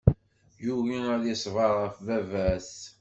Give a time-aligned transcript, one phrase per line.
[0.65, 2.73] Yugi ad iṣber ɣef baba-s.